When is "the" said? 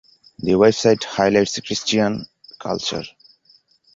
0.39-0.53